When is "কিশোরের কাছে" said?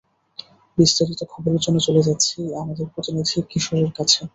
3.51-4.19